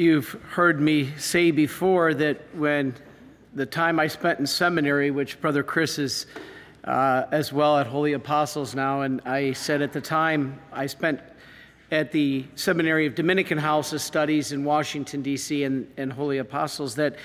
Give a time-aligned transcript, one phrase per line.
[0.00, 2.94] You've heard me say before that when
[3.52, 6.24] the time I spent in seminary, which Brother Chris is
[6.84, 11.20] uh, as well at Holy Apostles now, and I said at the time I spent
[11.90, 16.94] at the Seminary of Dominican House of Studies in Washington, D.C., and, and Holy Apostles,
[16.94, 17.16] that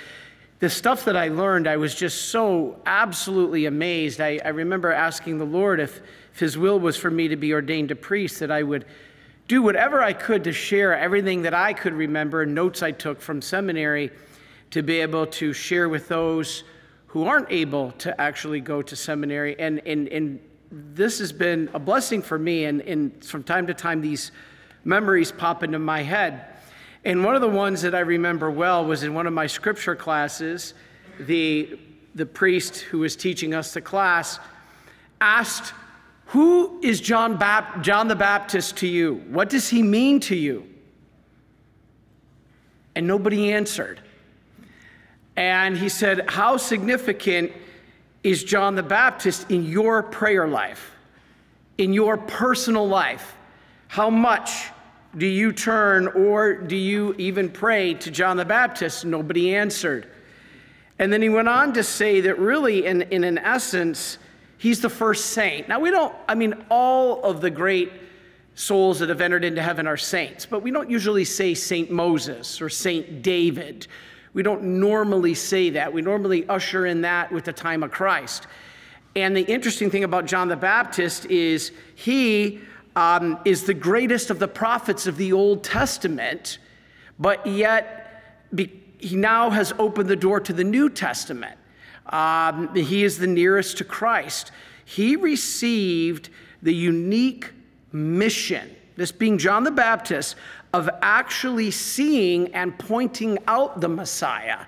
[0.60, 4.20] the stuff that I learned, I was just so absolutely amazed.
[4.20, 6.02] I, I remember asking the Lord if,
[6.34, 8.84] if His will was for me to be ordained a priest, that I would
[9.48, 13.42] do whatever I could to share everything that I could remember, notes I took from
[13.42, 14.12] seminary,
[14.72, 16.64] to be able to share with those
[17.08, 19.58] who aren't able to actually go to seminary.
[19.60, 20.40] And, and, and
[20.72, 24.32] this has been a blessing for me, and, and from time to time, these
[24.84, 26.46] memories pop into my head.
[27.06, 29.96] And one of the ones that I remember well was in one of my scripture
[29.96, 30.74] classes.
[31.20, 31.80] The,
[32.16, 34.40] the priest who was teaching us the class
[35.22, 35.74] asked,
[36.28, 39.24] Who is John, Bap- John the Baptist to you?
[39.30, 40.68] What does he mean to you?
[42.96, 44.02] And nobody answered.
[45.36, 47.52] And he said, How significant
[48.24, 50.92] is John the Baptist in your prayer life,
[51.78, 53.36] in your personal life?
[53.88, 54.70] How much
[55.18, 59.06] do you turn or do you even pray to John the Baptist?
[59.06, 60.10] Nobody answered.
[60.98, 64.18] And then he went on to say that really, in, in an essence,
[64.58, 65.68] he's the first saint.
[65.68, 67.92] Now, we don't, I mean, all of the great
[68.56, 72.62] souls that have entered into heaven are saints, but we don't usually say Saint Moses
[72.62, 73.88] or Saint David.
[74.34, 75.92] We don't normally say that.
[75.92, 78.48] We normally usher in that with the time of Christ.
[79.16, 82.60] And the interesting thing about John the Baptist is he
[82.96, 86.60] um, is the greatest of the prophets of the Old Testament,
[87.20, 91.58] but yet be, he now has opened the door to the New Testament.
[92.08, 94.52] Um, he is the nearest to Christ.
[94.86, 96.30] He received
[96.62, 97.52] the unique
[97.92, 100.36] mission, this being John the Baptist,
[100.74, 104.66] of actually seeing and pointing out the Messiah,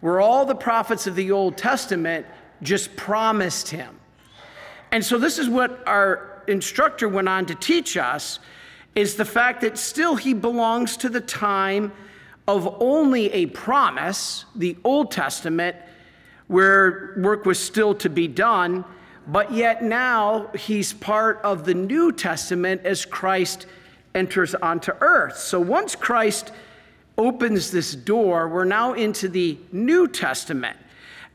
[0.00, 2.26] where all the prophets of the Old Testament
[2.62, 3.98] just promised him.
[4.92, 8.38] And so, this is what our instructor went on to teach us
[8.94, 11.92] is the fact that still he belongs to the time
[12.48, 15.76] of only a promise, the Old Testament,
[16.48, 18.84] where work was still to be done,
[19.26, 23.66] but yet now he's part of the New Testament as Christ
[24.14, 25.36] enters onto earth.
[25.36, 26.50] So once Christ
[27.16, 30.76] opens this door, we're now into the New Testament.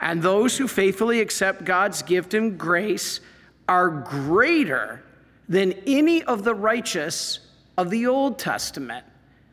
[0.01, 3.22] And those who faithfully accept God's gift and grace
[3.69, 5.03] are greater
[5.47, 7.40] than any of the righteous
[7.78, 9.06] of the Old Testament.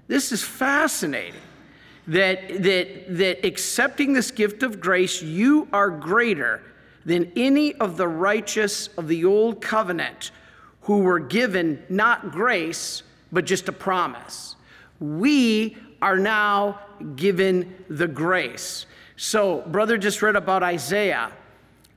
[0.09, 1.41] This is fascinating.
[2.10, 6.60] That, that, that accepting this gift of grace, you are greater
[7.04, 10.32] than any of the righteous of the old covenant
[10.82, 14.56] who were given not grace, but just a promise.
[14.98, 16.81] We are now
[17.16, 18.87] given the grace.
[19.16, 21.31] So, brother just read about Isaiah.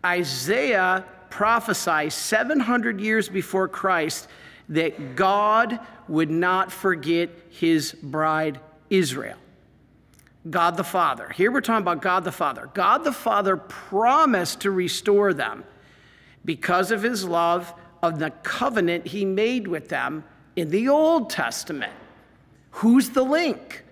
[0.05, 4.27] Isaiah prophesied 700 years before Christ
[4.69, 8.59] that God would not forget his bride
[8.89, 9.37] Israel.
[10.49, 11.29] God the Father.
[11.29, 12.69] Here we're talking about God the Father.
[12.73, 15.63] God the Father promised to restore them
[16.43, 20.23] because of his love of the covenant he made with them
[20.55, 21.93] in the Old Testament.
[22.71, 23.85] Who's the link?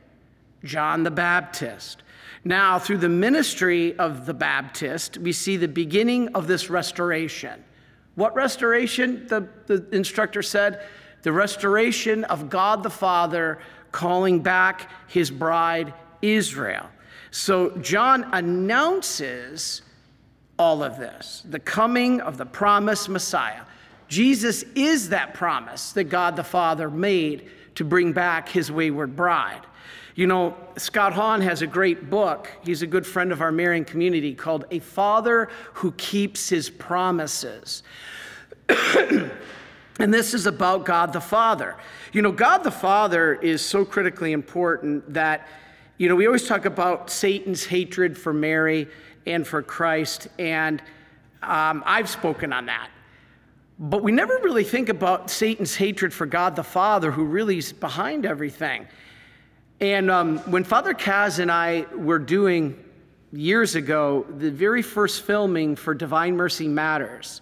[0.64, 2.04] John the Baptist.
[2.44, 7.64] Now, through the ministry of the Baptist, we see the beginning of this restoration.
[8.16, 9.28] What restoration?
[9.28, 10.84] The, the instructor said,
[11.22, 13.60] the restoration of God the Father
[13.92, 16.90] calling back his bride Israel.
[17.32, 19.82] So John announces
[20.60, 23.62] all of this the coming of the promised Messiah.
[24.08, 29.62] Jesus is that promise that God the Father made to bring back his wayward bride.
[30.16, 32.52] You know, Scott Hahn has a great book.
[32.64, 37.84] He's a good friend of our Marian community called A Father Who Keeps His Promises.
[38.70, 41.78] and this is about God the Father.
[42.12, 45.48] You know, God the Father is so critically important that,
[46.02, 48.88] you know, we always talk about Satan's hatred for Mary
[49.28, 50.82] and for Christ, and
[51.44, 52.90] um, I've spoken on that.
[53.78, 57.72] But we never really think about Satan's hatred for God the Father, who really is
[57.72, 58.88] behind everything.
[59.80, 62.84] And um, when Father Kaz and I were doing
[63.32, 67.42] years ago the very first filming for Divine Mercy Matters,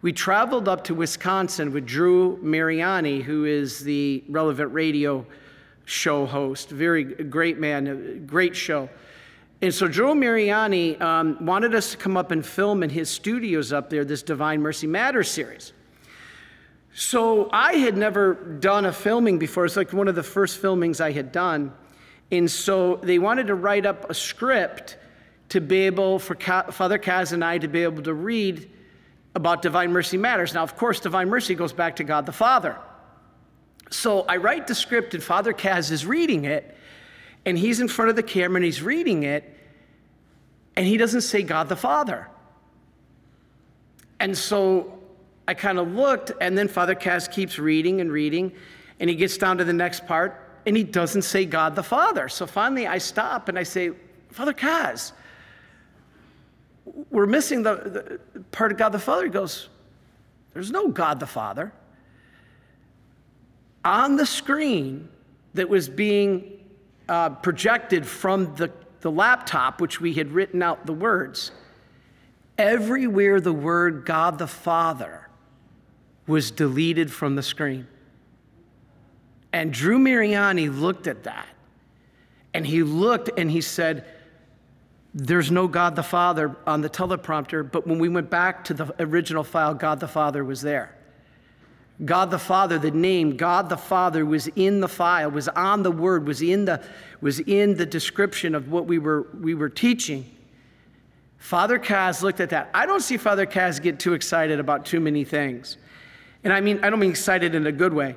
[0.00, 5.24] we traveled up to Wisconsin with Drew Mariani, who is the relevant radio
[5.84, 6.70] show host.
[6.70, 8.88] Very great man, great show.
[9.60, 13.72] And so Drew Mariani um, wanted us to come up and film in his studios
[13.72, 15.72] up there this Divine Mercy Matters series.
[16.94, 19.64] So I had never done a filming before.
[19.64, 21.72] It's like one of the first filmings I had done.
[22.32, 24.98] And so they wanted to write up a script
[25.50, 28.70] to be able for Father Kaz and I to be able to read
[29.34, 30.54] about Divine Mercy Matters.
[30.54, 32.78] Now, of course, Divine Mercy goes back to God the Father.
[33.92, 36.76] So I write the script, and Father Kaz is reading it,
[37.44, 39.44] and he's in front of the camera and he's reading it,
[40.76, 42.28] and he doesn't say God the Father.
[44.18, 44.98] And so
[45.46, 48.52] I kind of looked, and then Father Kaz keeps reading and reading,
[48.98, 52.30] and he gets down to the next part, and he doesn't say God the Father.
[52.30, 53.92] So finally I stop and I say,
[54.30, 55.12] Father Kaz,
[57.10, 59.24] we're missing the, the part of God the Father.
[59.24, 59.68] He goes,
[60.54, 61.72] There's no God the Father.
[63.84, 65.08] On the screen
[65.54, 66.60] that was being
[67.08, 68.70] uh, projected from the,
[69.00, 71.50] the laptop, which we had written out the words,
[72.58, 75.28] everywhere the word God the Father
[76.26, 77.86] was deleted from the screen.
[79.52, 81.46] And Drew Mariani looked at that
[82.54, 84.04] and he looked and he said,
[85.14, 88.94] There's no God the Father on the teleprompter, but when we went back to the
[89.02, 90.96] original file, God the Father was there.
[92.04, 95.90] God the Father, the name God the Father was in the file, was on the
[95.90, 96.82] word, was in the,
[97.20, 100.24] was in the description of what we were, we were teaching.
[101.38, 102.70] Father Kaz looked at that.
[102.74, 105.76] I don't see Father Kaz get too excited about too many things.
[106.44, 108.16] And I mean, I don't mean excited in a good way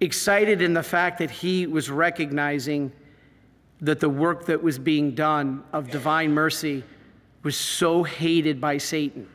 [0.00, 2.92] excited in the fact that he was recognizing
[3.80, 6.82] that the work that was being done of divine mercy
[7.42, 9.28] was so hated by Satan.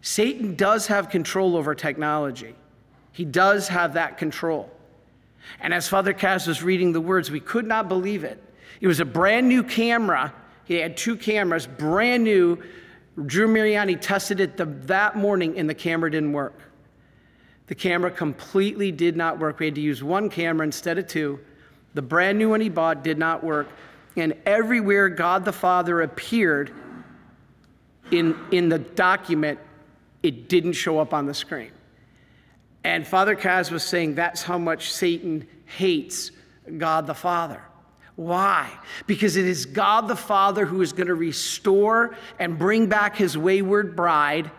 [0.00, 2.54] Satan does have control over technology,
[3.18, 4.70] he does have that control.
[5.58, 8.40] And as Father Kaz was reading the words, we could not believe it.
[8.80, 10.32] It was a brand new camera.
[10.66, 12.62] He had two cameras, brand new.
[13.26, 16.60] Drew Mariani tested it the, that morning, and the camera didn't work.
[17.66, 19.58] The camera completely did not work.
[19.58, 21.40] We had to use one camera instead of two.
[21.94, 23.66] The brand new one he bought did not work.
[24.14, 26.70] And everywhere God the Father appeared
[28.12, 29.58] in, in the document,
[30.22, 31.72] it didn't show up on the screen.
[32.88, 36.30] And Father Kaz was saying that's how much Satan hates
[36.78, 37.60] God the Father.
[38.16, 38.72] Why?
[39.06, 43.36] Because it is God the Father who is going to restore and bring back his
[43.36, 44.50] wayward bride,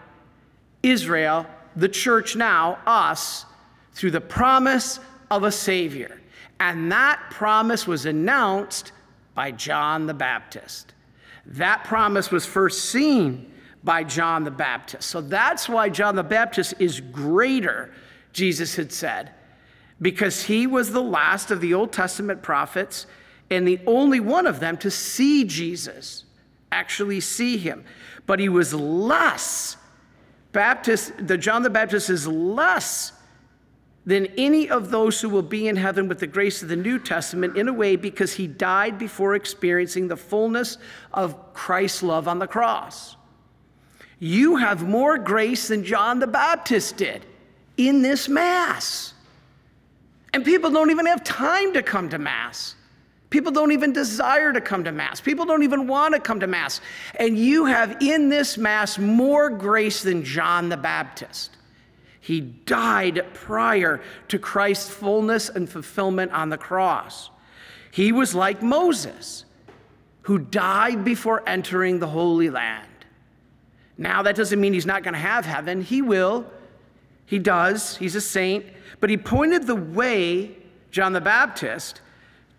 [0.83, 3.47] Israel, the church now, us,
[3.93, 4.99] through the promise
[5.31, 6.21] of a Savior.
[6.59, 8.91] And that promise was announced
[9.33, 10.93] by John the Baptist.
[11.47, 13.51] That promise was first seen
[13.83, 15.09] by John the Baptist.
[15.09, 17.91] So that's why John the Baptist is greater,
[18.33, 19.31] Jesus had said,
[20.01, 23.05] because he was the last of the Old Testament prophets
[23.49, 26.25] and the only one of them to see Jesus,
[26.71, 27.83] actually see him.
[28.25, 29.77] But he was less
[30.51, 33.13] Baptist, the John the Baptist is less
[34.05, 36.97] than any of those who will be in heaven with the grace of the New
[36.97, 40.77] Testament in a way because he died before experiencing the fullness
[41.13, 43.15] of Christ's love on the cross.
[44.17, 47.25] You have more grace than John the Baptist did
[47.79, 49.13] in this Mass.
[50.33, 52.75] And people don't even have time to come to Mass.
[53.29, 55.21] People don't even desire to come to Mass.
[55.21, 56.81] People don't even want to come to Mass.
[57.15, 61.55] And you have in this Mass more grace than John the Baptist.
[62.19, 67.29] He died prior to Christ's fullness and fulfillment on the cross.
[67.91, 69.45] He was like Moses,
[70.23, 72.87] who died before entering the Holy Land.
[73.97, 75.81] Now, that doesn't mean he's not going to have heaven.
[75.81, 76.45] He will.
[77.29, 77.95] He does.
[77.95, 78.65] He's a saint.
[78.99, 80.57] But he pointed the way,
[80.89, 82.01] John the Baptist,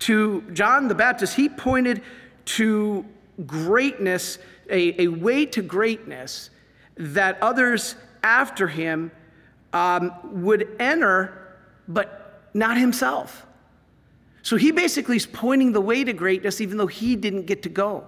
[0.00, 2.02] to John the Baptist, he pointed
[2.44, 3.04] to
[3.46, 4.38] greatness,
[4.70, 6.50] a, a way to greatness
[6.94, 9.10] that others after him
[9.72, 10.12] um,
[10.44, 11.56] would enter,
[11.88, 13.44] but not himself.
[14.42, 17.68] So he basically is pointing the way to greatness, even though he didn't get to
[17.68, 18.06] go.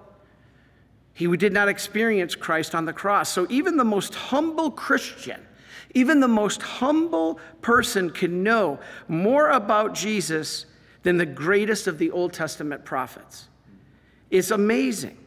[1.12, 3.28] He did not experience Christ on the cross.
[3.30, 5.44] So even the most humble Christian,
[5.94, 10.66] even the most humble person can know more about Jesus
[11.02, 13.48] than the greatest of the Old Testament prophets.
[14.30, 15.18] It's amazing.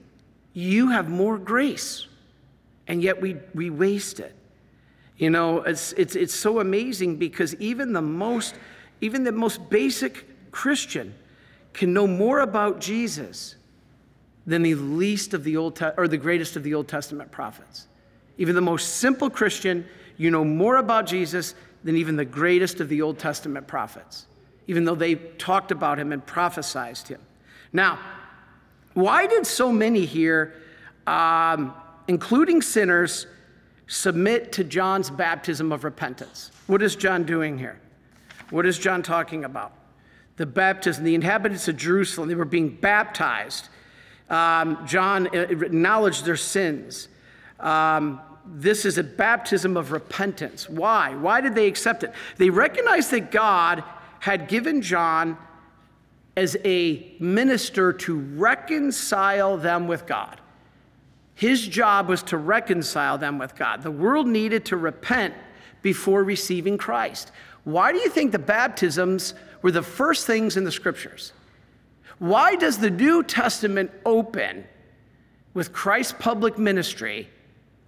[0.53, 2.07] You have more grace,
[2.87, 4.33] and yet we, we waste it.
[5.17, 8.55] You know, it's, it's, it's so amazing because even the most,
[9.01, 11.13] even the most basic Christian
[11.73, 13.55] can know more about Jesus
[14.47, 17.87] than the least of the Old Te- or the greatest of the Old Testament prophets.
[18.37, 19.85] Even the most simple Christian,
[20.17, 24.27] you know more about Jesus than even the greatest of the Old Testament prophets
[24.67, 27.21] even though they talked about him and prophesied him.
[27.71, 27.99] Now,
[28.93, 30.55] why did so many here,
[31.05, 31.73] um,
[32.07, 33.27] including sinners,
[33.87, 36.51] submit to John's baptism of repentance?
[36.67, 37.79] What is John doing here?
[38.49, 39.73] What is John talking about?
[40.37, 43.69] the baptism, the inhabitants of Jerusalem, they were being baptized.
[44.29, 47.07] Um, John uh, acknowledged their sins.
[47.57, 50.69] Um, this is a baptism of repentance.
[50.69, 51.15] Why?
[51.15, 52.13] Why did they accept it?
[52.37, 53.83] They recognized that God
[54.19, 55.37] had given John
[56.37, 60.39] as a minister to reconcile them with God.
[61.33, 63.83] His job was to reconcile them with God.
[63.83, 65.33] The world needed to repent
[65.81, 67.31] before receiving Christ.
[67.63, 71.33] Why do you think the baptisms were the first things in the scriptures?
[72.19, 74.65] Why does the New Testament open
[75.53, 77.29] with Christ's public ministry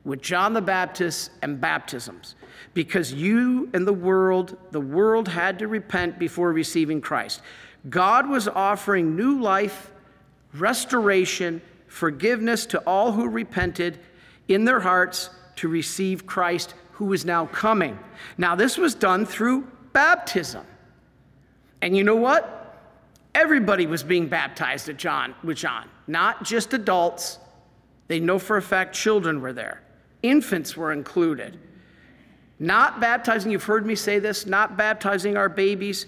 [0.03, 2.35] with John the Baptist and baptisms?
[2.73, 7.41] Because you and the world, the world had to repent before receiving Christ.
[7.89, 9.91] God was offering new life,
[10.53, 13.99] restoration, forgiveness to all who repented
[14.47, 17.97] in their hearts to receive Christ who is now coming.
[18.37, 20.65] Now, this was done through baptism.
[21.81, 22.79] And you know what?
[23.35, 27.37] Everybody was being baptized at John with John, not just adults.
[28.07, 29.83] They know for a fact children were there.
[30.29, 31.57] Infants were included.
[32.59, 36.07] Not baptizing, you've heard me say this, not baptizing our babies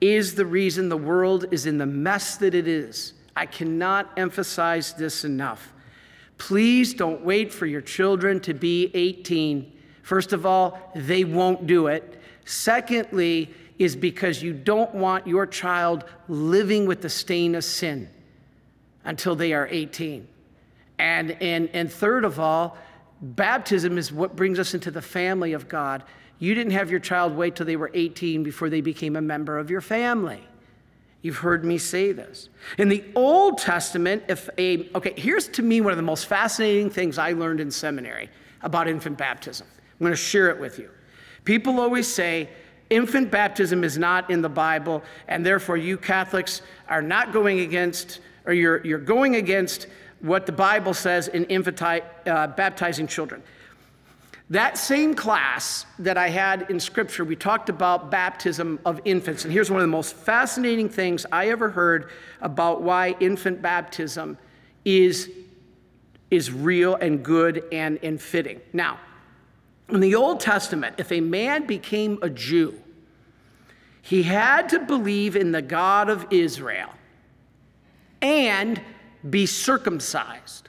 [0.00, 3.14] is the reason the world is in the mess that it is.
[3.34, 5.72] I cannot emphasize this enough.
[6.38, 9.72] Please don't wait for your children to be 18.
[10.02, 12.20] First of all, they won't do it.
[12.44, 18.08] Secondly, is because you don't want your child living with the stain of sin
[19.04, 20.26] until they are 18.
[20.98, 22.76] And, and, and third of all,
[23.20, 26.02] baptism is what brings us into the family of God.
[26.38, 29.58] You didn't have your child wait till they were 18 before they became a member
[29.58, 30.40] of your family.
[31.20, 32.48] You've heard me say this.
[32.78, 36.90] In the Old Testament, if a, okay, here's to me one of the most fascinating
[36.90, 38.30] things I learned in seminary
[38.62, 39.66] about infant baptism.
[39.70, 40.90] I'm going to share it with you.
[41.44, 42.48] People always say
[42.88, 48.20] infant baptism is not in the Bible, and therefore you Catholics are not going against,
[48.46, 49.88] or you're, you're going against
[50.20, 53.42] what the Bible says in infanti, uh, baptizing children.
[54.50, 59.44] That same class that I had in scripture, we talked about baptism of infants.
[59.44, 62.10] And here's one of the most fascinating things I ever heard
[62.40, 64.38] about why infant baptism
[64.86, 65.30] is,
[66.30, 68.60] is real and good and, and fitting.
[68.72, 68.98] Now,
[69.90, 72.80] in the Old Testament, if a man became a Jew,
[74.00, 76.90] he had to believe in the God of Israel
[78.22, 78.80] and
[79.28, 80.68] be circumcised.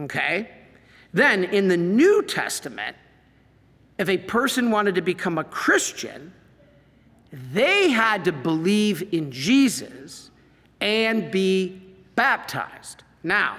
[0.00, 0.50] Okay?
[1.12, 2.96] Then in the New Testament,
[3.98, 6.32] if a person wanted to become a Christian,
[7.52, 10.30] they had to believe in Jesus
[10.80, 11.82] and be
[12.14, 13.02] baptized.
[13.22, 13.56] Now,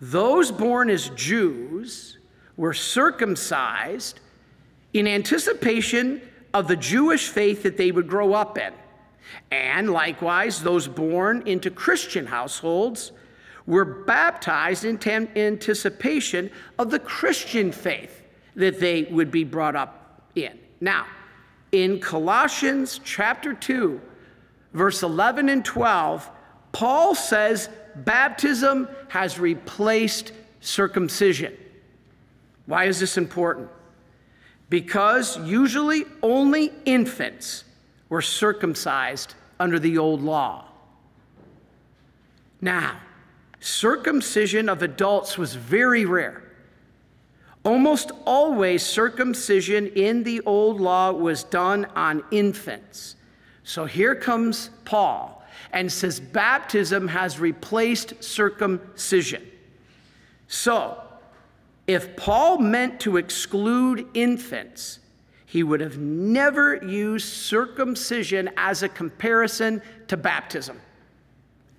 [0.00, 2.18] those born as Jews
[2.56, 4.20] were circumcised
[4.92, 6.22] in anticipation
[6.54, 8.72] of the Jewish faith that they would grow up in.
[9.50, 13.12] And likewise, those born into Christian households
[13.66, 14.98] were baptized in
[15.36, 18.22] anticipation of the Christian faith
[18.54, 20.58] that they would be brought up in.
[20.80, 21.06] Now,
[21.72, 24.00] in Colossians chapter 2,
[24.72, 26.30] verse 11 and 12,
[26.72, 31.56] Paul says baptism has replaced circumcision.
[32.66, 33.68] Why is this important?
[34.68, 37.64] Because usually only infants
[38.08, 40.66] were circumcised under the old law.
[42.60, 43.00] Now,
[43.60, 46.42] circumcision of adults was very rare.
[47.64, 53.16] Almost always, circumcision in the old law was done on infants.
[53.64, 59.44] So here comes Paul and says baptism has replaced circumcision.
[60.46, 61.02] So,
[61.88, 65.00] if Paul meant to exclude infants,
[65.56, 70.78] he would have never used circumcision as a comparison to baptism.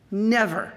[0.10, 0.74] Never.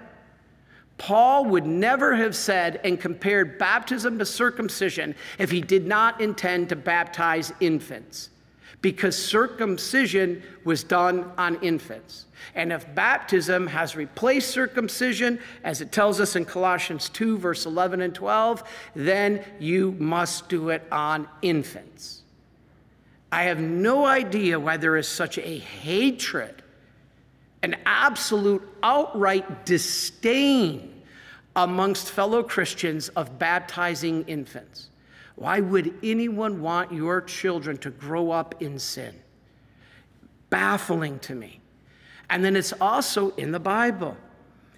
[0.99, 6.69] Paul would never have said and compared baptism to circumcision if he did not intend
[6.69, 8.29] to baptize infants,
[8.83, 12.27] because circumcision was done on infants.
[12.53, 18.01] And if baptism has replaced circumcision, as it tells us in Colossians 2, verse 11
[18.01, 18.63] and 12,
[18.95, 22.20] then you must do it on infants.
[23.31, 26.61] I have no idea why there is such a hatred,
[27.63, 31.01] an absolute outright disdain
[31.55, 34.89] amongst fellow Christians of baptizing infants.
[35.35, 39.15] Why would anyone want your children to grow up in sin?
[40.49, 41.61] Baffling to me.
[42.29, 44.17] And then it's also in the Bible.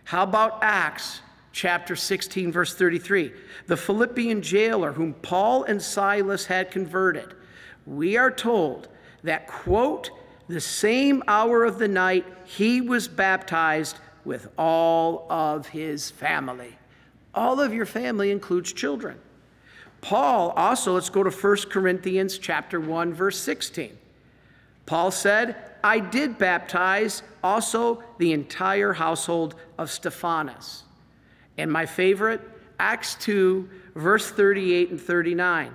[0.05, 3.33] How about Acts chapter 16, verse 33?
[3.67, 7.35] The Philippian jailer whom Paul and Silas had converted.
[7.85, 8.87] We are told
[9.23, 10.09] that, quote,
[10.47, 16.77] the same hour of the night, he was baptized with all of his family.
[17.33, 19.17] All of your family includes children.
[20.01, 23.97] Paul also, let's go to 1 Corinthians chapter 1 verse 16.
[24.85, 30.83] Paul said, I did baptize also the entire household of Stephanas.
[31.57, 32.41] And my favorite,
[32.79, 35.73] Acts 2, verse 38 and 39.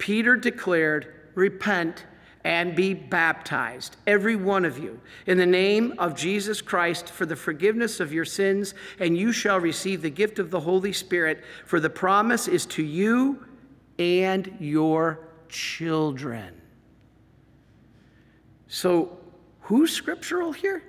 [0.00, 2.06] Peter declared, Repent
[2.42, 7.36] and be baptized, every one of you, in the name of Jesus Christ for the
[7.36, 11.78] forgiveness of your sins, and you shall receive the gift of the Holy Spirit, for
[11.78, 13.44] the promise is to you
[13.98, 16.60] and your children.
[18.68, 19.18] So,
[19.60, 20.82] who's scriptural here?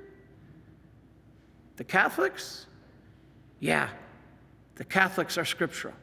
[1.75, 2.65] The Catholics?
[3.59, 3.89] Yeah,
[4.75, 5.95] the Catholics are scriptural.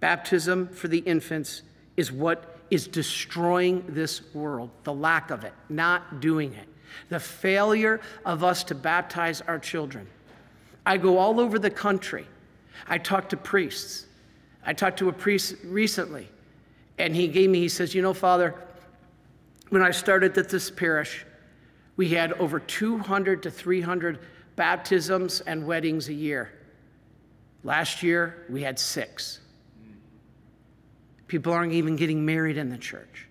[0.00, 1.62] Baptism for the infants
[1.96, 6.68] is what is destroying this world, the lack of it, not doing it,
[7.10, 10.06] the failure of us to baptize our children.
[10.86, 12.26] I go all over the country.
[12.88, 14.06] I talk to priests.
[14.64, 16.28] I talked to a priest recently,
[16.98, 18.54] and he gave me, he says, You know, Father,
[19.68, 21.24] when I started at this parish,
[21.96, 24.18] we had over 200 to 300
[24.56, 26.52] baptisms and weddings a year.
[27.64, 29.40] Last year, we had six.
[31.32, 33.26] People aren't even getting married in the church.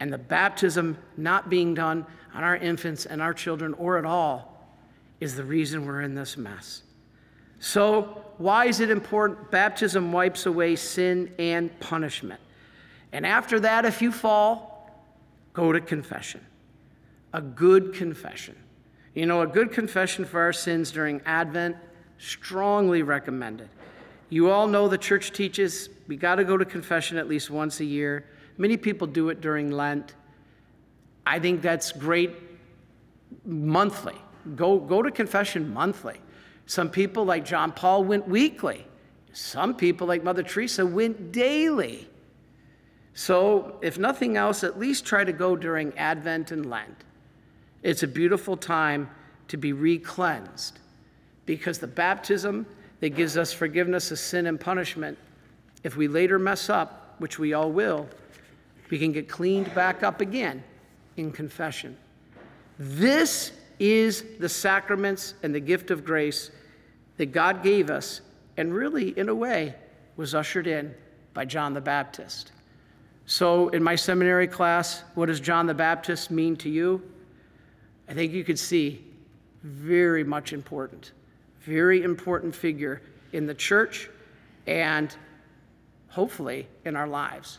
[0.00, 2.04] And the baptism not being done
[2.34, 4.68] on our infants and our children or at all
[5.18, 6.82] is the reason we're in this mess.
[7.58, 9.50] So, why is it important?
[9.50, 12.38] Baptism wipes away sin and punishment.
[13.12, 15.02] And after that, if you fall,
[15.54, 16.44] go to confession.
[17.32, 18.56] A good confession.
[19.14, 21.76] You know, a good confession for our sins during Advent,
[22.18, 23.70] strongly recommended.
[24.28, 27.80] You all know the church teaches we got to go to confession at least once
[27.80, 28.26] a year.
[28.58, 30.14] Many people do it during Lent.
[31.26, 32.30] I think that's great
[33.44, 34.14] monthly.
[34.54, 36.20] Go, go to confession monthly.
[36.66, 38.86] Some people, like John Paul, went weekly.
[39.32, 42.08] Some people, like Mother Teresa, went daily.
[43.14, 47.04] So, if nothing else, at least try to go during Advent and Lent.
[47.82, 49.10] It's a beautiful time
[49.48, 50.78] to be re cleansed
[51.44, 52.66] because the baptism
[53.00, 55.18] that gives us forgiveness of sin and punishment,
[55.82, 58.08] if we later mess up, which we all will,
[58.90, 60.62] we can get cleaned back up again
[61.16, 61.96] in confession.
[62.78, 66.50] This is the sacraments and the gift of grace
[67.16, 68.20] that God gave us,
[68.56, 69.74] and really, in a way,
[70.16, 70.94] was ushered in
[71.34, 72.52] by John the Baptist.
[73.26, 77.02] So, in my seminary class, what does John the Baptist mean to you?
[78.08, 79.04] I think you could see
[79.62, 81.12] very much important,
[81.66, 83.02] very important figure
[83.32, 84.08] in the church
[84.66, 85.14] and
[86.08, 87.58] hopefully in our lives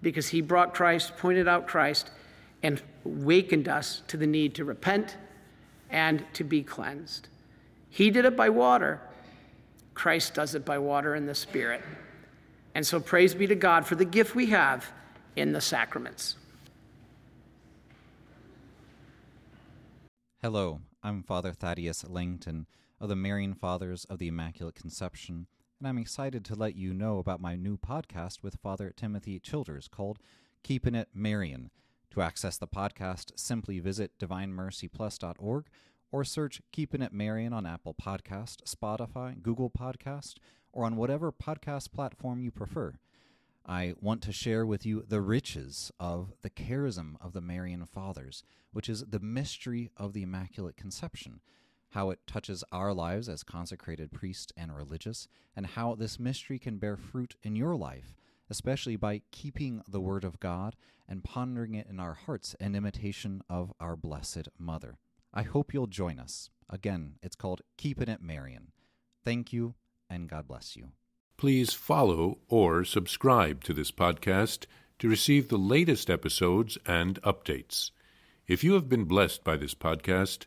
[0.00, 2.10] because he brought Christ, pointed out Christ,
[2.62, 5.16] and wakened us to the need to repent
[5.90, 7.28] and to be cleansed.
[7.90, 9.00] He did it by water.
[9.92, 11.82] Christ does it by water and the Spirit.
[12.74, 14.90] And so praise be to God for the gift we have
[15.36, 16.36] in the sacraments.
[20.42, 22.66] Hello, I'm Father Thaddaeus Lancton
[23.04, 25.46] of the Marian Fathers of the Immaculate Conception,
[25.78, 29.88] and I'm excited to let you know about my new podcast with Father Timothy Childers
[29.88, 30.20] called
[30.62, 31.70] Keeping It Marian.
[32.12, 35.66] To access the podcast, simply visit divinemercyplus.org
[36.12, 40.36] or search Keeping It Marian on Apple Podcast, Spotify, Google Podcast,
[40.72, 42.94] or on whatever podcast platform you prefer.
[43.66, 48.44] I want to share with you the riches of the charism of the Marian Fathers,
[48.72, 51.42] which is the mystery of the Immaculate Conception,
[51.94, 56.76] how it touches our lives as consecrated priests and religious, and how this mystery can
[56.76, 58.16] bear fruit in your life,
[58.50, 60.74] especially by keeping the Word of God
[61.08, 64.98] and pondering it in our hearts in imitation of our Blessed Mother.
[65.32, 66.50] I hope you'll join us.
[66.68, 68.72] Again, it's called Keeping It Marian.
[69.24, 69.74] Thank you,
[70.10, 70.88] and God bless you.
[71.36, 74.66] Please follow or subscribe to this podcast
[74.98, 77.92] to receive the latest episodes and updates.
[78.48, 80.46] If you have been blessed by this podcast,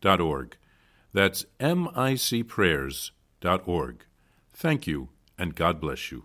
[0.00, 0.56] micprayers.org.
[1.12, 4.04] That's micprayers.org.
[4.52, 5.08] Thank you,
[5.38, 6.24] and God bless you.